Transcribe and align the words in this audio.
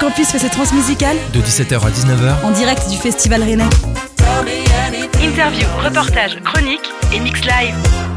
Campus 0.00 0.28
fait 0.28 0.38
ses 0.38 0.48
transmusicales 0.48 1.16
de 1.34 1.40
17h 1.40 1.74
à 1.74 1.90
19h 1.90 2.42
en 2.42 2.50
direct 2.52 2.88
du 2.88 2.96
Festival 2.96 3.42
Rennais. 3.42 3.64
Interview, 5.22 5.66
reportage, 5.84 6.40
chronique 6.42 6.90
et 7.12 7.20
mix 7.20 7.42
live. 7.42 8.09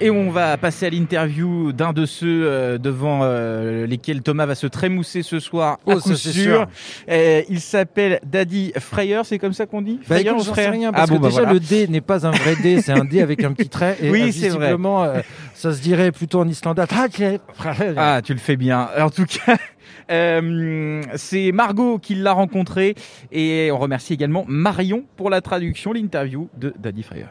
Et 0.00 0.10
on 0.10 0.30
va 0.30 0.56
passer 0.56 0.86
à 0.86 0.90
l'interview 0.90 1.72
d'un 1.72 1.92
de 1.92 2.04
ceux 2.04 2.42
euh, 2.46 2.78
devant 2.78 3.20
euh, 3.22 3.86
lesquels 3.86 4.22
Thomas 4.22 4.44
va 4.44 4.56
se 4.56 4.66
trémousser 4.66 5.22
ce 5.22 5.38
soir 5.38 5.78
Oh, 5.86 5.92
à 5.92 5.94
coup 6.00 6.14
sûr. 6.14 6.32
sûr. 6.32 6.66
Euh, 7.08 7.42
il 7.48 7.60
s'appelle 7.60 8.18
Daddy 8.26 8.72
Freyer, 8.76 9.20
c'est 9.24 9.38
comme 9.38 9.52
ça 9.52 9.66
qu'on 9.66 9.82
dit? 9.82 10.00
Bah, 10.08 10.16
Freyer 10.16 10.30
écoute, 10.30 10.48
ou 10.48 10.52
rien, 10.52 10.92
parce 10.92 11.04
Ah 11.04 11.06
bon, 11.06 11.16
que 11.18 11.22
bah 11.22 11.28
déjà 11.28 11.42
voilà. 11.42 11.52
le 11.54 11.60
D 11.60 11.86
n'est 11.88 12.00
pas 12.00 12.26
un 12.26 12.32
vrai 12.32 12.56
D, 12.60 12.82
c'est 12.82 12.90
un 12.92 13.04
D 13.04 13.22
avec 13.22 13.44
un 13.44 13.52
petit 13.52 13.68
trait. 13.68 13.96
Et 14.02 14.10
Oui, 14.10 14.32
c'est 14.32 14.48
vrai. 14.48 14.58
visiblement, 14.66 15.04
euh, 15.04 15.20
ça 15.54 15.72
se 15.72 15.80
dirait 15.80 16.10
plutôt 16.10 16.40
en 16.40 16.48
islandais. 16.48 16.82
Ah, 17.96 18.20
tu 18.22 18.32
le 18.34 18.40
fais 18.40 18.56
bien. 18.56 18.88
En 18.98 19.10
tout 19.10 19.26
cas, 19.26 19.56
euh, 20.10 21.02
c'est 21.14 21.52
Margot 21.52 21.98
qui 22.00 22.16
l'a 22.16 22.32
rencontré 22.32 22.96
et 23.30 23.70
on 23.72 23.78
remercie 23.78 24.12
également 24.12 24.44
Marion 24.48 25.04
pour 25.16 25.30
la 25.30 25.40
traduction, 25.40 25.92
l'interview 25.92 26.48
de 26.58 26.74
Daddy 26.78 27.04
Freyer. 27.04 27.26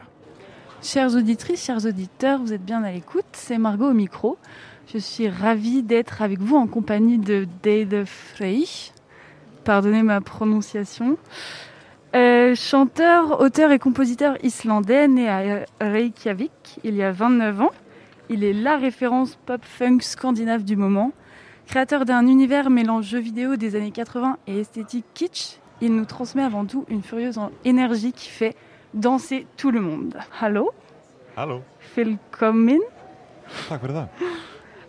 Chères 0.84 1.14
auditrices, 1.14 1.64
chers 1.64 1.86
auditeurs, 1.86 2.40
vous 2.40 2.52
êtes 2.52 2.62
bien 2.62 2.84
à 2.84 2.92
l'écoute. 2.92 3.24
C'est 3.32 3.56
Margot 3.56 3.88
au 3.88 3.94
micro. 3.94 4.36
Je 4.92 4.98
suis 4.98 5.30
ravie 5.30 5.82
d'être 5.82 6.20
avec 6.20 6.40
vous 6.40 6.56
en 6.56 6.66
compagnie 6.66 7.16
de 7.16 7.48
Dade 7.62 8.04
Frey. 8.04 8.64
Pardonnez 9.64 10.02
ma 10.02 10.20
prononciation. 10.20 11.16
Euh, 12.14 12.54
chanteur, 12.54 13.40
auteur 13.40 13.72
et 13.72 13.78
compositeur 13.78 14.36
islandais 14.44 15.08
né 15.08 15.26
à 15.26 15.64
Reykjavik 15.80 16.78
il 16.84 16.96
y 16.96 17.02
a 17.02 17.12
29 17.12 17.62
ans. 17.62 17.72
Il 18.28 18.44
est 18.44 18.52
la 18.52 18.76
référence 18.76 19.38
pop-funk 19.46 20.00
scandinave 20.02 20.64
du 20.64 20.76
moment. 20.76 21.12
Créateur 21.66 22.04
d'un 22.04 22.26
univers 22.26 22.68
mêlant 22.68 23.00
jeux 23.00 23.20
vidéo 23.20 23.56
des 23.56 23.74
années 23.74 23.90
80 23.90 24.36
et 24.48 24.60
esthétique 24.60 25.06
kitsch, 25.14 25.60
il 25.80 25.96
nous 25.96 26.04
transmet 26.04 26.42
avant 26.42 26.66
tout 26.66 26.84
une 26.88 27.02
furieuse 27.02 27.40
énergie 27.64 28.12
qui 28.12 28.28
fait 28.28 28.54
danser 28.94 29.46
tout 29.56 29.70
le 29.70 29.80
monde. 29.80 30.14
Hallo, 30.40 30.70
Hallå, 31.36 31.62
välkommen. 31.96 32.80
tack 33.68 33.80
för 33.80 33.88
det 33.88 33.94
där. 33.94 34.06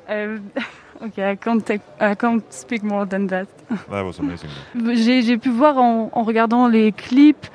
Euh, 0.08 0.39
ok, 1.02 1.17
I 1.17 1.36
can't, 1.36 1.61
take- 1.66 1.81
I 2.00 2.16
can't 2.16 2.44
speak 2.50 2.83
more 2.83 3.06
than 3.08 3.28
that. 3.28 3.48
That 3.89 4.06
was 4.06 4.20
amazing. 4.20 4.50
J'ai 4.76 5.22
j'ai 5.23 5.38
pu 5.38 5.50
voir 5.50 5.78
en, 5.78 6.09
en 6.14 6.23
regardant 6.23 6.67
les 6.67 6.92
clips, 6.92 7.48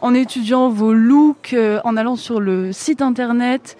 en 0.00 0.14
étudiant 0.14 0.68
vos 0.68 0.92
looks, 0.92 1.52
euh, 1.54 1.80
en 1.84 1.96
allant 1.96 2.16
sur 2.16 2.40
le 2.40 2.72
site 2.72 3.00
internet, 3.02 3.76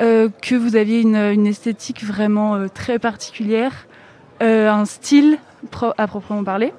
euh, 0.00 0.30
que 0.42 0.54
vous 0.54 0.74
aviez 0.76 1.02
une, 1.02 1.16
une 1.16 1.46
esthétique 1.46 2.02
vraiment 2.02 2.54
euh, 2.56 2.68
très 2.68 2.98
particulière, 2.98 3.86
euh, 4.42 4.70
un 4.70 4.86
style 4.86 5.38
pro- 5.70 5.92
à 5.98 6.06
proprement 6.06 6.42
parler. 6.44 6.72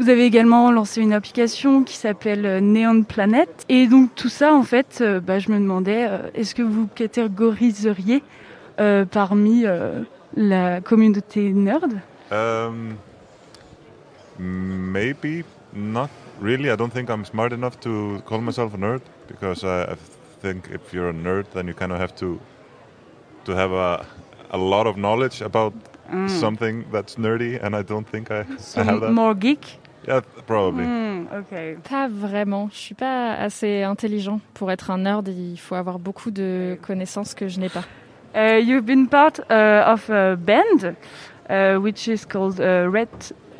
Vous 0.00 0.08
avez 0.08 0.24
également 0.24 0.72
lancé 0.72 1.02
une 1.02 1.12
application 1.12 1.84
qui 1.84 1.94
s'appelle 1.94 2.46
euh, 2.46 2.60
Neon 2.60 3.02
Planet. 3.02 3.66
Et 3.68 3.86
donc 3.86 4.14
tout 4.14 4.30
ça, 4.30 4.54
en 4.54 4.62
fait, 4.62 5.00
euh, 5.02 5.20
bah, 5.20 5.38
je 5.38 5.50
me 5.50 5.58
demandais, 5.58 6.06
euh, 6.08 6.30
est-ce 6.34 6.54
que 6.54 6.62
vous 6.62 6.86
catégoriseriez 6.86 8.22
euh, 8.80 9.04
parmi 9.04 9.66
euh, 9.66 10.00
la 10.34 10.80
communauté 10.80 11.52
nerd? 11.52 12.00
Um, 12.32 12.96
maybe 14.38 15.44
not 15.74 16.08
really. 16.40 16.70
I 16.70 16.76
don't 16.76 16.90
think 16.90 17.10
I'm 17.10 17.26
smart 17.26 17.52
enough 17.52 17.78
to 17.80 18.22
call 18.26 18.40
myself 18.40 18.72
a 18.72 18.78
nerd 18.78 19.02
because 19.28 19.64
I, 19.64 19.96
think 20.40 20.70
if 20.72 20.94
you're 20.94 21.10
a 21.10 21.12
nerd, 21.12 21.44
then 21.52 21.66
you 21.66 21.74
kind 21.74 21.92
of 21.92 21.98
have 22.00 22.14
to 22.14 22.40
to 23.44 23.52
have 23.52 23.72
a 23.72 24.06
a 24.50 24.56
lot 24.56 24.86
of 24.86 24.96
knowledge 24.96 25.42
about 25.42 25.74
Mm. 26.10 26.28
something 26.28 26.84
that's 26.90 27.14
nerdy, 27.18 27.56
and 27.62 27.76
I 27.76 27.82
don't 27.82 28.04
think 28.04 28.32
I, 28.32 28.40
I 28.76 28.82
have 28.82 29.00
that. 29.00 29.12
more 29.12 29.32
geek 29.32 29.78
Yeah, 30.06 30.20
probably. 30.46 30.84
Hmm, 30.84 31.26
ok. 31.26 31.78
Pas 31.88 32.08
vraiment. 32.08 32.68
Je 32.72 32.78
suis 32.78 32.94
pas 32.94 33.32
assez 33.34 33.82
intelligent 33.82 34.40
pour 34.54 34.70
être 34.70 34.90
un 34.90 34.98
nerd. 34.98 35.28
Il 35.28 35.58
faut 35.58 35.74
avoir 35.74 35.98
beaucoup 35.98 36.30
de 36.30 36.78
connaissances 36.82 37.34
que 37.34 37.48
je 37.48 37.60
n'ai 37.60 37.68
pas. 37.68 37.84
Uh, 38.34 38.60
you've 38.60 38.84
been 38.86 39.08
part 39.08 39.40
uh, 39.50 39.92
of 39.92 40.08
a 40.08 40.36
band 40.36 40.94
uh, 41.50 41.78
which 41.80 42.06
is 42.06 42.24
called 42.24 42.60
uh, 42.60 42.88
Red 42.88 43.08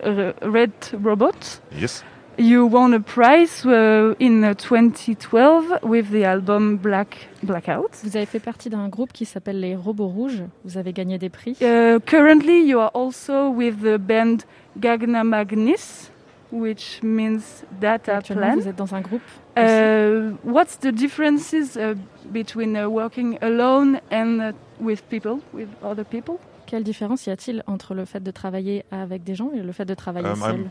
uh, 0.04 0.32
Red 0.42 0.70
Robot. 1.02 1.60
Yes. 1.76 2.04
You 2.38 2.64
won 2.66 2.94
a 2.94 3.00
prize 3.00 3.66
uh, 3.66 4.14
in 4.18 4.44
uh, 4.44 4.54
2012 4.54 5.80
with 5.82 6.10
the 6.10 6.24
album 6.24 6.76
Black 6.78 7.28
Blackout. 7.42 7.90
Vous 8.02 8.16
avez 8.16 8.24
fait 8.24 8.38
partie 8.40 8.70
d'un 8.70 8.88
groupe 8.88 9.12
qui 9.12 9.26
s'appelle 9.26 9.60
les 9.60 9.76
Robots 9.76 10.08
Rouges. 10.08 10.44
Vous 10.64 10.78
avez 10.78 10.92
gagné 10.94 11.18
des 11.18 11.28
prix. 11.28 11.56
Uh, 11.60 11.98
currently, 12.06 12.62
you 12.64 12.78
are 12.78 12.92
also 12.94 13.50
with 13.50 13.82
the 13.82 13.98
band 13.98 14.46
Gagna 14.78 15.24
Magnis, 15.24 16.10
which 16.52 17.00
means 17.02 17.64
data 17.80 18.16
Actuellement, 18.18 18.52
plan. 18.52 18.56
vous 18.60 18.68
êtes 18.68 18.76
dans 18.76 18.94
un 18.94 19.00
groupe. 19.00 19.22
Uh, 19.56 20.32
what's 20.44 20.78
the 20.78 20.88
differences 20.92 21.76
uh, 21.76 21.94
between 22.32 22.76
uh, 22.76 22.86
working 22.88 23.38
alone 23.42 24.00
and 24.10 24.40
uh, 24.40 24.52
with 24.80 25.02
people, 25.08 25.40
with 25.52 25.68
other 25.82 26.04
people? 26.04 26.36
Quelle 26.66 26.82
différence 26.84 27.26
y 27.26 27.30
a-t-il 27.30 27.62
entre 27.66 27.94
le 27.94 28.04
fait 28.04 28.22
de 28.22 28.30
travailler 28.30 28.84
avec 28.92 29.24
des 29.24 29.34
gens 29.34 29.50
et 29.54 29.60
le 29.62 29.72
fait 29.72 29.84
de 29.84 29.94
travailler 29.94 30.28
Um, 30.28 30.36
seul? 30.36 30.70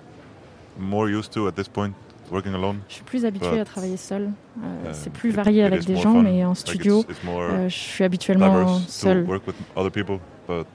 I'm 0.79 0.85
more 0.85 1.09
used 1.09 1.31
to 1.33 1.47
at 1.47 1.51
this 1.53 1.67
point 1.67 1.91
working 2.31 2.53
alone. 2.53 2.79
Je 2.87 2.95
suis 2.95 3.03
plus 3.03 3.25
habituée 3.25 3.59
à 3.59 3.65
travailler 3.65 3.97
seul. 3.97 4.29
Euh, 4.63 4.91
uh, 4.91 4.93
c'est 4.93 5.11
plus 5.11 5.31
it- 5.31 5.35
varié 5.35 5.61
it 5.61 5.67
avec 5.73 5.85
des 5.85 5.93
more 5.93 6.03
gens, 6.03 6.13
fun. 6.13 6.21
mais 6.23 6.45
en 6.45 6.49
Like, 6.49 6.57
studio, 6.57 6.99
it's, 7.01 7.09
it's 7.11 7.23
more 7.23 7.41
euh, 7.51 7.67
je 7.69 7.75
suis 7.75 8.03
habituellement 8.03 8.49
diverse 8.65 9.01
to 9.01 9.09
work 9.29 9.45
with 9.47 9.55
other 9.75 9.91
people, 9.91 10.19
but 10.47 10.67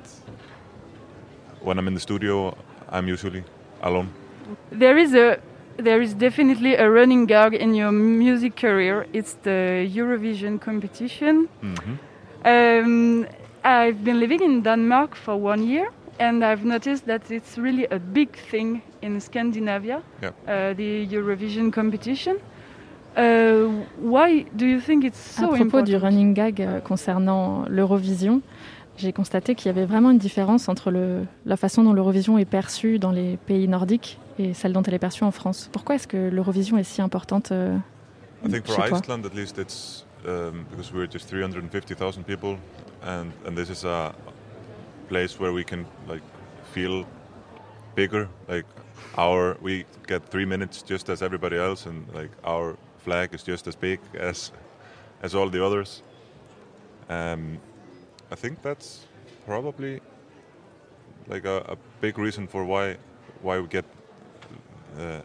when 1.62 1.78
I'm 1.78 1.88
in 1.88 1.94
the 1.94 2.00
studio, 2.00 2.54
I'm 2.92 3.08
usually 3.08 3.42
alone. 3.82 4.08
There 4.70 4.98
is 4.98 5.14
a 5.14 5.38
there 5.76 6.00
is 6.00 6.14
definitely 6.14 6.74
a 6.76 6.88
running 6.88 7.26
gag 7.26 7.54
in 7.54 7.74
your 7.74 7.92
music 7.92 8.56
career. 8.56 9.06
It's 9.12 9.34
the 9.42 9.88
Eurovision 9.92 10.60
competition. 10.60 11.48
Mhm. 11.62 11.98
Um, 12.44 13.26
I've 13.64 14.04
been 14.04 14.20
living 14.20 14.42
in 14.42 14.62
Denmark 14.62 15.14
for 15.14 15.34
one 15.34 15.62
year, 15.66 15.86
and 16.20 16.42
I've 16.44 16.64
noticed 16.64 17.06
that 17.06 17.30
it's 17.30 17.56
really 17.58 17.86
a 17.90 17.98
big 17.98 18.28
thing 18.50 18.82
in 19.02 19.20
Scandinavia. 19.20 20.02
Yeah. 20.22 20.30
Uh, 20.46 20.74
the 20.74 21.06
Eurovision 21.06 21.70
competition. 21.72 22.36
Uh, 23.16 23.84
why 24.00 24.44
do 24.54 24.66
you 24.66 24.80
think 24.80 25.04
it's 25.04 25.18
so 25.18 25.44
à 25.44 25.48
propos 25.48 25.62
important? 25.62 25.84
du 25.86 25.96
running 25.96 26.34
gag 26.34 26.60
euh, 26.60 26.80
concernant 26.80 27.64
l'Eurovision, 27.68 28.42
j'ai 28.96 29.12
constaté 29.12 29.54
qu'il 29.54 29.66
y 29.66 29.70
avait 29.70 29.86
vraiment 29.86 30.10
une 30.10 30.18
différence 30.18 30.68
entre 30.68 30.90
le, 30.90 31.24
la 31.46 31.56
façon 31.56 31.84
dont 31.84 31.92
l'Eurovision 31.92 32.38
est 32.38 32.44
perçue 32.44 32.98
dans 32.98 33.12
les 33.12 33.36
pays 33.46 33.68
nordiques 33.68 34.18
et 34.38 34.54
celle 34.54 34.72
dont 34.72 34.82
elle 34.82 34.94
est 34.94 34.98
perçue 34.98 35.24
en 35.24 35.30
France. 35.30 35.68
Pourquoi 35.72 35.94
est-ce 35.96 36.06
que 36.06 36.28
l'Eurovision 36.28 36.78
est 36.78 36.84
si 36.84 37.00
importante 37.02 37.52
euh, 37.52 37.76
I 38.44 38.50
think 38.50 38.66
for 38.66 38.76
chez 38.76 38.88
toi? 38.88 38.98
Iceland, 38.98 39.24
at 39.24 39.34
least, 39.34 39.58
it's 39.58 40.04
um, 40.26 40.66
because 40.70 40.92
we're 40.92 41.10
just 41.10 41.28
350,000 41.28 42.24
people, 42.24 42.58
and 43.02 43.32
and 43.46 43.54
this 43.56 43.70
is 43.70 43.84
a 43.84 44.14
place 45.08 45.38
where 45.38 45.52
we 45.52 45.64
can 45.64 45.86
like 46.08 46.22
feel 46.72 47.04
bigger. 47.94 48.28
Like 48.48 48.66
our, 49.16 49.56
we 49.62 49.84
get 50.06 50.22
three 50.30 50.46
minutes 50.46 50.82
just 50.82 51.08
as 51.08 51.22
everybody 51.22 51.56
else, 51.56 51.86
and 51.86 52.06
like 52.14 52.30
our 52.44 52.76
flag 52.98 53.34
is 53.34 53.42
just 53.42 53.66
as 53.66 53.76
big 53.76 54.00
as 54.18 54.52
as 55.22 55.34
all 55.34 55.48
the 55.50 55.64
others. 55.64 56.02
Um, 57.08 57.58
I 58.30 58.34
think 58.34 58.62
that's 58.62 59.06
probably 59.46 60.00
like 61.28 61.44
a, 61.44 61.58
a 61.68 61.76
big 62.00 62.18
reason 62.18 62.46
for 62.46 62.64
why 62.64 62.96
why 63.42 63.60
we 63.60 63.68
get 63.68 63.84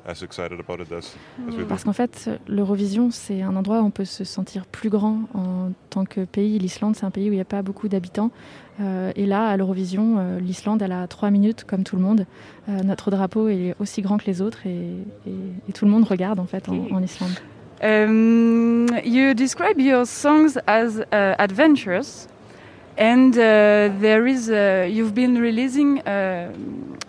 as 0.07 0.23
excited 0.23 0.59
about 0.59 0.81
it 0.81 0.91
as, 0.91 1.15
as 1.47 1.51
we 1.51 1.57
do. 1.57 1.65
Parce 1.65 1.83
qu'en 1.83 1.93
fait, 1.93 2.29
l'Eurovision, 2.47 3.09
c'est 3.11 3.41
un 3.41 3.55
endroit 3.55 3.81
où 3.81 3.85
on 3.85 3.91
peut 3.91 4.05
se 4.05 4.23
sentir 4.23 4.65
plus 4.65 4.89
grand 4.89 5.19
en 5.33 5.71
tant 5.89 6.05
que 6.05 6.25
pays. 6.25 6.57
L'Islande, 6.59 6.95
c'est 6.95 7.05
un 7.05 7.11
pays 7.11 7.29
où 7.29 7.33
il 7.33 7.35
n'y 7.37 7.41
a 7.41 7.45
pas 7.45 7.61
beaucoup 7.61 7.87
d'habitants. 7.87 8.31
Euh, 8.81 9.11
et 9.15 9.25
là, 9.25 9.47
à 9.49 9.57
l'Eurovision, 9.57 10.15
euh, 10.19 10.39
l'Islande, 10.39 10.81
elle 10.81 10.93
a 10.93 11.05
trois 11.07 11.31
minutes, 11.31 11.65
comme 11.65 11.83
tout 11.83 11.95
le 11.97 12.01
monde. 12.01 12.25
Euh, 12.69 12.81
notre 12.83 13.11
drapeau 13.11 13.47
est 13.49 13.75
aussi 13.79 14.01
grand 14.01 14.17
que 14.17 14.25
les 14.25 14.41
autres 14.41 14.65
et, 14.65 14.69
et- 15.27 15.31
et 15.69 15.73
tout 15.73 15.85
le 15.85 15.91
monde 15.91 16.05
regarde, 16.05 16.39
en 16.39 16.45
fait, 16.45 16.69
en, 16.69 16.87
en 16.91 17.03
Islande. 17.03 17.31
Um, 17.81 18.87
you 19.05 19.33
describe 19.33 19.79
your 19.79 20.05
songs 20.05 20.57
as 20.67 20.97
uh, 20.99 21.35
adventures, 21.37 22.27
and 22.99 23.33
uh, 23.37 23.89
there 23.99 24.27
is 24.27 24.49
uh, 24.49 24.85
you've 24.89 25.15
been 25.15 25.41
releasing 25.41 26.01
uh, 26.01 26.53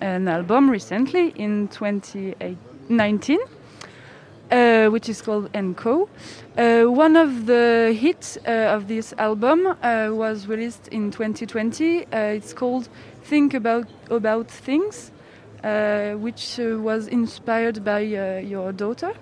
an 0.01 0.29
album 0.29 0.71
recently 0.71 1.31
in 1.31 1.67
2019, 1.69 3.39
uh, 4.51 4.87
which 4.87 5.09
is 5.09 5.21
called 5.21 5.53
Enco. 5.53 6.09
Uh, 6.57 6.85
one 6.85 7.17
of 7.17 7.47
the 7.47 7.93
hits 8.01 8.39
uh, 8.47 8.77
of 8.77 8.87
this 8.87 9.13
album 9.19 9.67
uh, 9.67 10.09
was 10.13 10.47
released 10.47 10.87
in 10.89 11.11
2020. 11.11 12.05
Uh, 12.05 12.19
it's 12.19 12.53
called 12.53 12.89
"Think 13.25 13.55
About 13.55 13.89
About 14.11 14.49
Things," 14.49 15.11
uh, 15.65 16.13
which 16.13 16.61
uh, 16.61 16.79
was 16.79 17.09
inspired 17.09 17.85
by 17.85 18.03
uh, 18.05 18.39
your 18.39 18.71
daughter. 18.71 19.13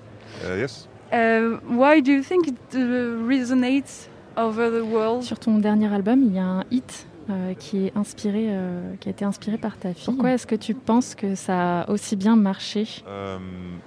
Uh, 0.45 0.53
yes. 0.53 0.87
Uh, 1.11 1.57
why 1.67 2.01
do 2.01 2.13
you 2.13 2.23
think 2.23 2.49
it 2.49 2.59
uh, 2.75 2.79
resonates 3.25 4.09
over 4.39 4.71
the 4.71 4.83
world? 4.83 5.23
Sur 5.23 5.39
ton 5.39 5.59
dernier 5.59 5.93
album, 5.93 6.23
il 6.23 6.35
y 6.35 6.39
a 6.39 6.45
un 6.45 6.65
hit 6.71 7.07
euh, 7.31 7.55
qui, 7.55 7.87
est 7.87 7.97
inspiré, 7.97 8.47
euh, 8.49 8.95
qui 9.01 9.09
a 9.09 9.11
été 9.11 9.25
inspiré 9.25 9.59
par 9.59 9.77
ta 9.77 9.93
fille. 9.93 10.05
Pourquoi 10.05 10.33
est-ce 10.33 10.47
que 10.47 10.55
tu 10.55 10.75
penses 10.75 11.15
que 11.15 11.35
ça 11.35 11.83
a 11.83 11.91
aussi 11.91 12.17
bien 12.17 12.37
marché? 12.37 13.03
Um, 13.07 13.81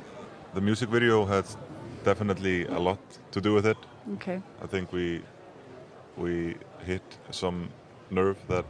the 0.54 0.62
music 0.62 0.90
video 0.90 1.26
has 1.26 1.58
definitely 2.04 2.66
a 2.68 2.80
lot 2.80 3.00
to 3.32 3.42
do 3.42 3.54
with 3.56 3.66
it. 3.66 3.78
Okay. 4.16 4.40
I 4.64 4.68
think 4.68 4.92
we 4.92 5.22
we 6.18 6.56
hit 6.86 7.02
some 7.32 7.70
nerve 8.10 8.38
that 8.50 8.66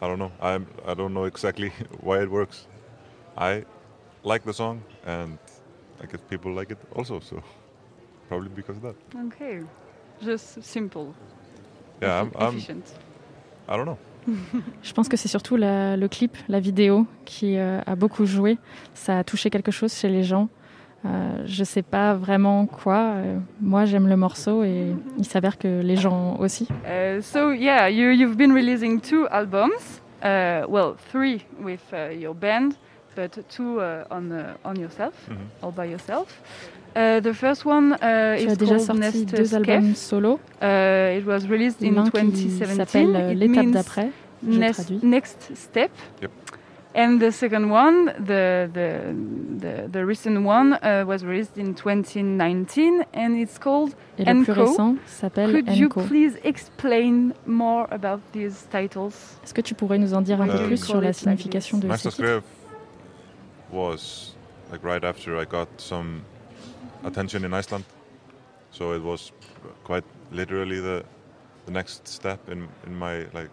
I 0.00 0.06
don't 0.06 0.18
know. 0.18 0.32
I'm 0.40 0.66
I 0.86 0.94
don't 0.94 1.14
know 1.14 1.26
exactly 1.26 1.72
why 2.02 2.22
it 2.22 2.30
works. 2.30 2.66
I 3.36 3.64
like 4.22 4.44
the 4.44 4.52
song 4.52 4.82
and 5.04 5.38
I 6.02 6.06
guess 6.06 6.20
people 6.28 6.52
like 6.52 6.70
it 6.70 6.78
also. 6.94 7.20
So 7.20 7.42
probably 8.28 8.50
because 8.50 8.76
of 8.76 8.82
that. 8.82 8.96
Okay. 9.26 9.62
Just 10.22 10.60
simple. 10.62 11.08
Yeah, 12.02 12.22
I'm, 12.22 12.30
I'm 12.38 12.48
efficient. 12.56 12.84
I 13.68 13.76
don't 13.76 13.84
know. 13.84 13.98
Je 14.82 14.92
pense 14.92 15.08
que 15.08 15.16
c'est 15.16 15.28
surtout 15.28 15.56
la- 15.56 15.96
le 15.96 16.08
clip, 16.08 16.36
la 16.48 16.58
vidéo 16.58 17.06
qui 17.24 17.56
euh, 17.58 17.80
a 17.86 17.94
beaucoup 17.94 18.26
joué. 18.26 18.58
Ça 18.94 19.18
a 19.18 19.24
touché 19.24 19.50
quelque 19.50 19.70
chose 19.70 19.94
chez 19.94 20.08
les 20.08 20.24
gens. 20.24 20.48
Euh, 21.04 21.42
je 21.46 21.62
sais 21.62 21.82
pas 21.82 22.14
vraiment 22.14 22.66
quoi. 22.66 22.96
Euh, 23.14 23.38
moi, 23.60 23.84
j'aime 23.84 24.08
le 24.08 24.16
morceau 24.16 24.64
et 24.64 24.94
il 25.18 25.24
s'avère 25.24 25.58
que 25.58 25.80
les 25.80 25.96
gens 25.96 26.36
aussi. 26.40 26.66
Uh, 26.84 27.20
so 27.22 27.52
yeah, 27.52 27.88
you 27.88 28.10
you've 28.10 28.36
been 28.36 28.52
releasing 28.52 29.00
two 29.00 29.26
albums. 29.30 30.00
Uh, 30.24 30.64
well, 30.68 30.96
three 31.12 31.42
with 31.62 31.80
uh, 31.92 32.10
your 32.12 32.34
band, 32.34 32.72
but 33.16 33.30
two 33.48 33.78
uh, 33.80 34.04
on 34.10 34.30
uh, 34.30 34.54
on 34.64 34.76
yourself, 34.76 35.14
Mhm. 35.28 35.36
all 35.62 35.72
by 35.72 35.86
yourself. 35.90 36.28
Uh, 36.94 37.20
the 37.20 37.32
first 37.34 37.64
one 37.66 37.92
uh, 37.94 38.36
Tu 38.38 38.44
is 38.44 38.52
as 38.52 38.56
déjà 38.58 38.66
called 38.76 38.80
sorti 38.86 39.00
Nest 39.00 39.24
deux 39.36 39.54
albums 39.54 39.96
solo. 39.96 40.38
Uh, 40.62 41.18
it 41.18 41.26
was 41.26 41.46
released 41.48 41.82
in 41.82 41.94
L'un 41.94 42.04
qui 42.10 42.20
2017. 42.20 42.76
s'appelle 42.76 43.16
euh, 43.16 43.32
It 43.32 43.38
L'étape 43.38 43.56
means 43.66 43.70
d'après. 43.72 44.10
Next, 44.42 44.84
traduis. 44.86 45.00
next 45.02 45.50
step. 45.54 45.90
Yep. 46.22 46.30
And 46.98 47.18
the 47.18 47.30
second 47.30 47.70
one, 47.70 48.06
the 48.24 48.70
the 48.72 49.12
the, 49.60 49.90
the 49.92 50.06
recent 50.06 50.38
one, 50.46 50.78
uh, 50.82 51.04
was 51.06 51.22
released 51.26 51.58
in 51.58 51.74
2019, 51.74 53.04
and 53.14 53.34
it's 53.36 53.58
called. 53.58 53.90
Et 54.18 54.24
le 54.24 54.42
plus 54.44 54.52
récent 54.52 54.96
s'appelle 55.06 55.52
Could 55.52 55.76
you 55.76 55.88
Enco. 55.88 56.00
please 56.04 56.38
explain 56.44 57.32
more 57.46 57.86
about 57.90 58.20
these 58.32 58.66
titles? 58.70 59.12
Est-ce 59.44 59.52
que 59.52 59.60
tu 59.60 59.74
pourrais 59.74 59.98
nous 59.98 60.14
en 60.14 60.22
dire 60.22 60.40
un 60.40 60.48
Euh, 60.48 60.52
peu 60.56 60.64
plus 60.68 60.78
call 60.80 60.86
sur 60.86 61.00
la 61.02 61.12
signification 61.12 61.76
de 61.76 61.86
ces 61.96 62.08
titres 62.08 62.42
was 63.70 64.34
like 64.70 64.82
right 64.82 65.04
after 65.04 65.36
I 65.36 65.44
got 65.44 65.68
some 65.78 66.22
attention 67.04 67.44
in 67.44 67.52
Iceland, 67.54 67.84
so 68.70 68.92
it 68.92 69.02
was 69.02 69.32
quite 69.84 70.04
literally 70.32 70.80
the 70.80 71.04
the 71.66 71.72
next 71.72 72.06
step 72.08 72.48
in 72.48 72.68
in 72.86 72.94
my 72.98 73.26
like 73.32 73.50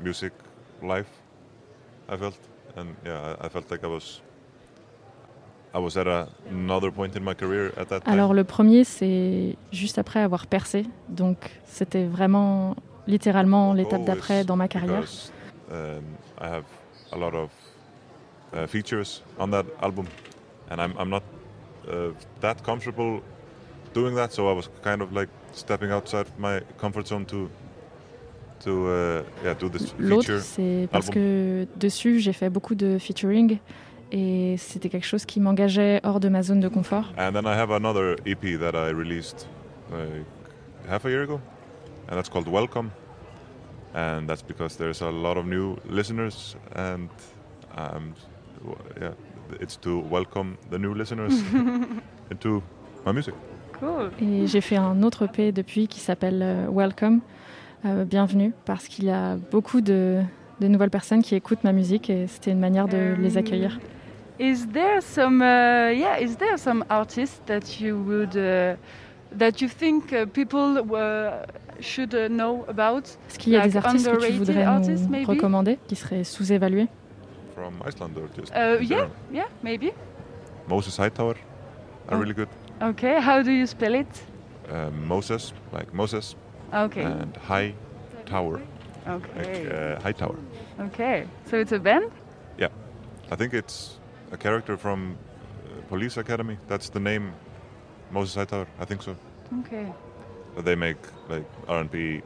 music 0.00 0.32
life. 0.82 1.10
I 2.08 2.16
felt, 2.16 2.38
and 2.76 2.94
yeah, 3.04 3.36
I, 3.40 3.46
I 3.46 3.48
felt 3.48 3.70
like 3.70 3.84
I 3.84 3.88
was 3.88 4.22
I 5.74 5.78
was 5.78 5.96
at 5.96 6.06
a, 6.06 6.28
another 6.50 6.90
point 6.90 7.16
in 7.16 7.24
my 7.24 7.34
career 7.34 7.72
at 7.76 7.88
that 7.88 8.04
time. 8.04 8.12
Alors 8.12 8.34
le 8.34 8.44
premier, 8.44 8.84
c'est 8.84 9.56
juste 9.72 9.98
après 9.98 10.20
avoir 10.20 10.46
percé. 10.46 10.84
Donc 11.08 11.38
c'était 11.64 12.04
vraiment 12.04 12.76
littéralement 13.06 13.72
l'étape 13.72 14.00
Go 14.00 14.06
d'après 14.06 14.44
dans 14.44 14.56
ma 14.56 14.68
carrière. 14.68 15.00
because, 15.00 15.32
um, 15.70 16.04
I 16.40 16.48
have 16.48 16.64
a 17.12 17.16
lot 17.16 17.34
of 17.34 17.50
uh, 18.54 18.66
features 18.66 19.22
on 19.38 19.50
that 19.50 19.66
album, 19.80 20.06
and 20.70 20.80
I'm, 20.80 20.94
I'm 20.98 21.10
not 21.10 21.22
uh, 21.88 22.12
that 22.40 22.62
comfortable 22.62 23.20
doing 23.94 24.14
that. 24.14 24.32
So 24.32 24.48
I 24.48 24.52
was 24.52 24.68
kind 24.82 25.02
of 25.02 25.12
like 25.12 25.28
stepping 25.52 25.90
outside 25.92 26.26
my 26.38 26.60
comfort 26.78 27.06
zone 27.06 27.24
to 27.26 27.48
to 28.60 28.70
uh, 28.88 29.22
yeah 29.44 29.54
do 29.54 29.68
this 29.68 29.92
L'autre, 29.98 30.24
feature. 30.24 30.40
c'est 30.40 30.88
parce 30.92 31.08
album. 31.08 31.14
que 31.14 31.66
dessus, 31.76 32.20
j'ai 32.20 32.32
fait 32.32 32.50
beaucoup 32.50 32.74
de 32.74 32.98
featuring 32.98 33.58
et 34.12 34.56
c'était 34.58 34.88
quelque 34.90 35.06
chose 35.06 35.24
qui 35.24 35.40
m'engageait 35.40 36.00
hors 36.04 36.20
de 36.20 36.28
ma 36.28 36.42
zone 36.42 36.60
de 36.60 36.68
confort. 36.68 37.06
And 37.18 37.32
then 37.32 37.46
I 37.46 37.54
have 37.56 37.70
another 37.70 38.16
EP 38.26 38.58
that 38.60 38.74
I 38.74 38.90
released 38.92 39.48
like 39.90 40.26
half 40.88 41.04
a 41.06 41.08
year 41.10 41.22
ago, 41.22 41.40
and 42.08 42.16
that's 42.16 42.28
called 42.28 42.46
Welcome. 42.48 42.90
And 43.94 44.26
that's 44.26 44.42
because 44.42 44.76
there's 44.78 45.02
a 45.02 45.10
lot 45.10 45.36
of 45.36 45.44
new 45.44 45.76
listeners, 45.86 46.56
and 46.74 47.10
um, 47.76 48.14
w- 48.14 48.31
yeah, 49.00 49.12
it's 49.60 49.76
to 49.80 50.00
welcome 50.10 50.56
the 50.70 50.78
new 50.78 50.94
listeners 50.94 51.32
into 52.30 52.62
my 53.04 53.12
music. 53.12 53.34
Cool. 53.80 54.10
Et 54.20 54.46
j'ai 54.46 54.60
fait 54.60 54.76
un 54.76 55.02
autre 55.02 55.24
EP 55.24 55.52
depuis 55.52 55.88
qui 55.88 56.00
s'appelle 56.00 56.40
euh, 56.42 56.66
Welcome, 56.70 57.20
euh, 57.84 58.04
Bienvenue, 58.04 58.52
parce 58.64 58.86
qu'il 58.86 59.04
y 59.06 59.10
a 59.10 59.36
beaucoup 59.50 59.80
de, 59.80 60.20
de 60.60 60.68
nouvelles 60.68 60.90
personnes 60.90 61.22
qui 61.22 61.34
écoutent 61.34 61.64
ma 61.64 61.72
musique 61.72 62.08
et 62.10 62.26
c'était 62.28 62.52
une 62.52 62.60
manière 62.60 62.86
de 62.88 63.14
les 63.18 63.36
accueillir. 63.38 63.78
Is 64.40 64.66
there 64.72 65.00
some 65.02 65.40
uh, 65.42 65.92
yeah? 65.92 66.18
Is 66.20 66.36
there 66.36 66.56
some 66.56 66.84
artist 66.88 67.42
that 67.46 67.80
you 67.80 67.96
would 67.96 68.34
uh, 68.36 68.76
that 69.38 69.60
you 69.60 69.68
think 69.68 70.12
uh, 70.12 70.26
people 70.26 70.78
uh, 70.94 71.44
should 71.80 72.14
uh, 72.14 72.28
know 72.28 72.64
about? 72.68 73.02
Est-ce 73.28 73.38
qu'il 73.38 73.52
y 73.52 73.56
a 73.56 73.60
Like 73.60 73.72
des 73.72 73.76
artistes 73.76 74.10
que 74.10 74.26
tu 74.26 74.32
voudrais 74.32 74.64
artists, 74.64 75.04
nous 75.04 75.10
maybe? 75.10 75.28
recommander, 75.28 75.78
qui 75.86 75.96
seraient 75.96 76.24
sous-évalués? 76.24 76.88
From 77.54 77.82
Iceland 77.84 78.16
or 78.16 78.28
just 78.40 78.52
Uh, 78.54 78.78
yeah, 78.80 79.08
yeah, 79.30 79.48
maybe. 79.62 79.92
Moses 80.66 80.96
Hightower 80.96 81.34
are 82.08 82.16
Oh. 82.16 82.20
really 82.20 82.34
good. 82.34 82.48
Okay, 82.80 83.20
how 83.20 83.42
do 83.42 83.50
you 83.50 83.66
spell 83.66 83.94
it? 83.94 84.22
Uh, 84.68 84.90
Moses, 85.08 85.52
like 85.72 85.92
Moses, 85.92 86.36
Okay, 86.72 87.04
and 87.04 87.36
High 87.36 87.74
Tower, 88.26 88.60
like 89.06 89.36
okay, 89.38 89.66
uh, 89.96 90.00
High 90.02 90.12
Tower. 90.14 90.36
okay. 90.80 91.26
So 91.44 91.56
it's 91.56 91.72
a 91.72 91.78
band. 91.78 92.10
Yeah, 92.58 92.70
I 93.30 93.36
think 93.36 93.52
it's 93.54 93.98
a 94.32 94.36
character 94.36 94.76
from 94.76 95.16
uh, 95.66 95.82
Police 95.88 96.16
Academy. 96.20 96.56
That's 96.68 96.88
the 96.90 97.00
name, 97.00 97.32
Moses 98.10 98.34
Hightower. 98.34 98.66
I 98.80 98.84
think 98.86 99.02
so. 99.02 99.14
Okay. 99.60 99.92
But 100.54 100.64
they 100.64 100.76
make 100.76 100.96
like 101.28 101.44
R&B, 101.68 102.22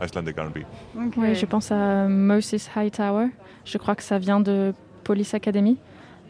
Icelandic 0.00 0.36
R&B. 0.38 0.58
Okay. 0.58 1.20
Oui, 1.20 1.34
je 1.34 1.46
pense 1.46 1.70
à 1.72 2.08
Moses 2.08 2.68
Hightower. 2.74 3.28
Je 3.64 3.78
crois 3.78 3.94
que 3.94 4.02
ça 4.02 4.18
vient 4.18 4.40
de 4.40 4.74
Police 5.04 5.34
Academy. 5.34 5.78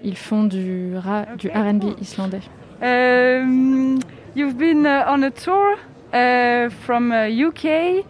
Ils 0.04 0.16
font 0.16 0.44
du, 0.44 0.96
ra- 0.96 1.26
du 1.36 1.48
R&B 1.48 1.80
cool. 1.80 1.94
islandais. 2.00 2.42
Um, 2.82 3.98
you've 4.34 4.56
been 4.58 4.84
uh, 4.86 5.04
on 5.08 5.22
a 5.22 5.30
tour 5.30 5.76
uh, 6.12 6.68
from 6.84 7.10
uh, 7.10 7.26
UK, 7.26 8.04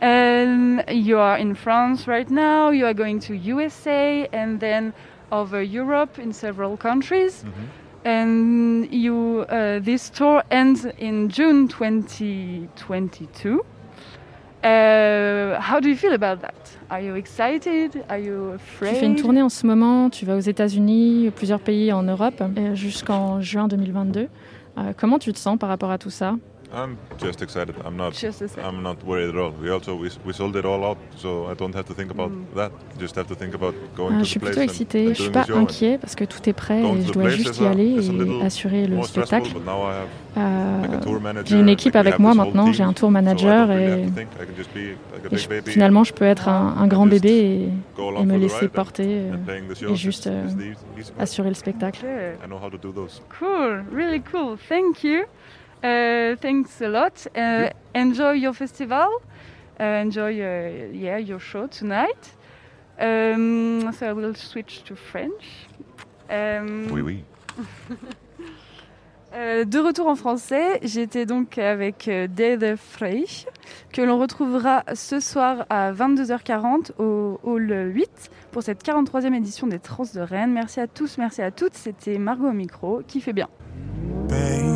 and 0.00 0.82
you 0.90 1.18
are 1.18 1.38
in 1.38 1.54
France 1.54 2.06
right 2.08 2.30
now. 2.30 2.70
You 2.70 2.86
are 2.86 2.94
going 2.94 3.20
to 3.20 3.34
USA 3.34 4.26
and 4.32 4.58
then 4.58 4.92
over 5.30 5.62
Europe 5.62 6.18
in 6.18 6.32
several 6.32 6.76
countries. 6.76 7.44
And 8.04 8.86
you, 8.92 9.44
uh, 9.48 9.80
this 9.80 10.10
tour 10.10 10.42
ends 10.50 10.86
in 10.98 11.28
June 11.28 11.66
2022. 11.68 13.64
Uh, 14.66 15.60
how 15.60 15.78
do 15.80 15.88
you 15.88 15.94
feel 15.96 16.12
about 16.12 16.40
that? 16.40 16.54
Are 16.90 17.00
you 17.00 17.14
excited? 17.14 18.02
Are 18.08 18.18
you 18.18 18.54
Tu 18.80 18.84
fais 18.84 18.90
une 19.06 19.12
afraid? 19.12 19.16
tournée 19.22 19.42
en 19.42 19.48
ce 19.48 19.64
moment, 19.64 20.10
tu 20.10 20.26
vas 20.26 20.34
aux 20.34 20.40
États-Unis, 20.40 21.30
plusieurs 21.36 21.60
pays 21.60 21.92
en 21.92 22.02
Europe, 22.02 22.42
euh, 22.42 22.74
jusqu'en 22.74 23.40
juin 23.40 23.68
2022. 23.68 24.26
Euh, 24.78 24.92
comment 24.96 25.20
tu 25.20 25.32
te 25.32 25.38
sens 25.38 25.56
par 25.56 25.68
rapport 25.68 25.92
à 25.92 25.98
tout 25.98 26.10
ça? 26.10 26.34
I'm 26.72 26.98
just 27.18 27.42
excited. 27.42 27.74
I'm 27.84 27.96
not. 27.96 28.12
Just 28.12 28.42
a 28.42 28.48
second. 28.48 28.64
I'm 28.64 28.82
not 28.82 28.96
worried 29.04 29.28
at 29.28 29.36
all. 29.36 29.52
We 29.62 29.70
also 29.70 29.94
we, 29.94 30.08
we 30.26 30.32
sold 30.32 30.56
it 30.56 30.64
all 30.64 30.84
out, 30.84 30.98
so 31.16 31.46
I 31.50 31.54
don't 31.54 31.74
have 31.74 31.84
to 31.86 31.94
think 31.94 32.10
about 32.10 32.30
Mm. 32.30 32.44
that. 32.56 32.72
Just 32.98 33.14
have 33.16 33.26
to 33.28 33.34
think 33.36 33.54
about 33.54 33.74
going 33.96 34.18
to 34.18 34.24
Je 34.24 34.30
suis 34.30 34.40
the 34.40 34.42
place 34.42 34.56
plutôt 34.56 34.62
excitée, 34.62 35.06
and 35.08 35.14
je 35.14 35.22
suis 35.22 35.30
pas 35.30 35.46
inquiet 35.54 35.98
parce 35.98 36.14
que 36.16 36.24
tout 36.24 36.40
est 36.48 36.52
prêt 36.52 36.80
going 36.82 36.96
et 36.98 37.02
je 37.02 37.10
the 37.10 37.14
dois 37.14 37.28
juste 37.30 37.60
y 37.60 37.66
a- 37.66 37.70
aller 37.70 38.08
et 38.40 38.42
assurer 38.44 38.86
le 38.86 39.00
spectacle. 39.04 39.50
but 39.52 39.64
now 39.64 39.82
I 39.88 39.92
have 39.94 40.08
Euh, 40.38 40.82
like 40.82 40.92
a 40.92 40.98
tour 40.98 41.20
manager. 41.20 41.46
J'ai 41.46 41.60
une 41.60 41.68
équipe 41.68 41.94
like, 41.94 42.00
avec 42.06 42.14
have 42.14 42.20
moi 42.20 42.34
maintenant, 42.34 42.64
team, 42.64 42.74
j'ai 42.74 42.82
un 42.82 42.92
tour 42.92 43.10
manager 43.10 43.68
really 43.68 43.82
et, 43.84 43.86
have 43.90 44.08
to 44.08 44.14
think. 44.14 44.28
I 44.34 44.44
can 44.46 44.56
just 44.56 44.74
be 44.74 44.96
like 45.14 45.24
a 45.24 45.26
et 45.26 45.30
big 45.30 45.38
je- 45.38 45.48
baby, 45.48 45.70
finalement 45.70 46.04
je 46.04 46.12
peux 46.12 46.24
être 46.26 46.48
un, 46.48 46.74
un 46.78 46.86
grand 46.88 47.06
just 47.08 47.22
bébé 47.22 47.68
go 47.96 48.12
et, 48.18 48.24
me 48.26 48.36
laisser 48.36 48.68
porter, 48.68 49.04
euh, 49.06 49.34
et 49.34 49.72
It's- 49.72 49.94
juste, 49.96 50.26
euh, 50.26 50.44
assurer 51.18 51.48
le 51.48 51.54
spectacle. 51.54 52.04
Cool, 53.38 53.84
really 53.94 54.20
cool. 54.20 54.56
Thank 54.68 55.04
you. 55.04 55.22
Uh, 55.82 56.36
thanks 56.40 56.80
a 56.82 56.88
lot. 56.88 57.28
Uh, 57.36 57.68
enjoy 57.94 58.32
your 58.32 58.52
festival. 58.54 59.06
Uh, 59.78 60.02
enjoy 60.02 60.32
uh, 60.40 60.90
yeah 60.92 61.18
your 61.18 61.38
show 61.38 61.66
tonight. 61.66 62.34
Um, 62.98 63.92
so 63.92 64.06
I 64.06 64.12
will 64.12 64.34
switch 64.34 64.82
to 64.84 64.96
French. 64.96 65.68
Um, 66.30 66.86
Oui, 66.90 67.02
oui. 67.02 67.24
euh, 69.34 69.64
de 69.66 69.78
retour 69.78 70.08
en 70.08 70.16
français, 70.16 70.80
j'étais 70.82 71.26
donc 71.26 71.58
avec 71.58 72.08
euh, 72.08 72.26
Dede 72.26 72.76
Frey, 72.76 73.24
que 73.92 74.00
l'on 74.02 74.18
retrouvera 74.18 74.82
ce 74.94 75.20
soir 75.20 75.66
à 75.68 75.92
22h40 75.92 76.92
au 76.98 77.38
Hall 77.44 77.70
8 77.94 78.08
pour 78.50 78.62
cette 78.62 78.82
43e 78.82 79.34
édition 79.34 79.66
des 79.66 79.78
Trans 79.78 80.04
de 80.14 80.20
Rennes. 80.20 80.52
Merci 80.52 80.80
à 80.80 80.86
tous, 80.86 81.18
merci 81.18 81.42
à 81.42 81.50
toutes. 81.50 81.74
C'était 81.74 82.18
Margot 82.18 82.48
au 82.48 82.52
micro, 82.52 83.02
qui 83.06 83.20
fait 83.20 83.34
bien. 83.34 83.48
Baby, 84.28 84.75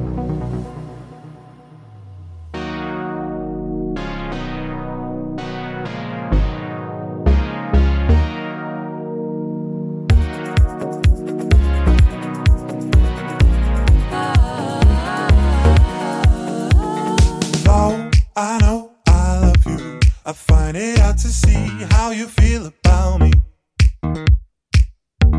it 20.75 20.99
out 20.99 21.17
to 21.17 21.27
see 21.27 21.67
how 21.91 22.11
you 22.11 22.27
feel 22.27 22.67
about 22.67 23.21
me. 23.21 23.31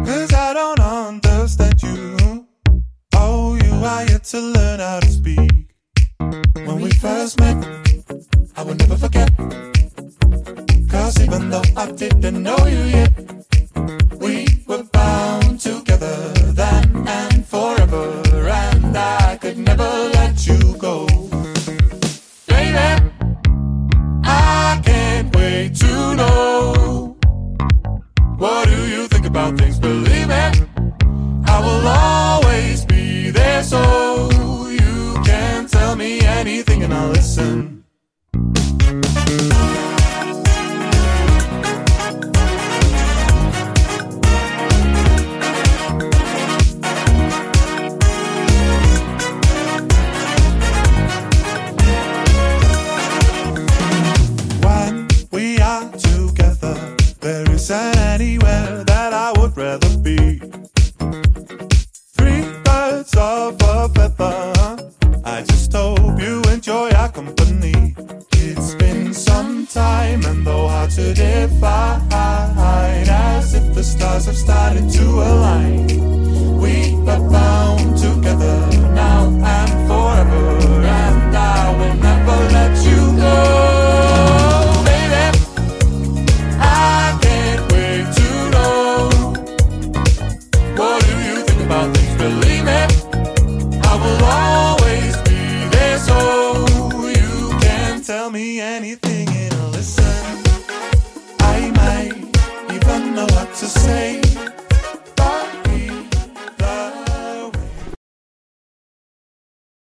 Cause 0.05 0.33
I 0.33 0.53
don't 0.53 0.81
understand 0.81 1.83
you. 1.83 2.47
Oh, 3.15 3.55
you 3.55 3.73
are 3.85 4.05
yet 4.05 4.25
to 4.25 4.41
learn 4.41 4.81
how 4.81 5.01
to 5.01 5.09
speak. 5.09 5.51
When 6.67 6.81
we 6.81 6.91
first 6.91 7.39
met, 7.41 7.57
I 8.57 8.63
will 8.63 8.75
never 8.75 8.97
forget. 8.97 9.31
Cause 10.91 11.21
even 11.21 11.51
though 11.51 11.63
I 11.77 11.91
didn't 11.93 12.43
know 12.43 12.67
you 12.67 12.83
yet. 12.99 13.32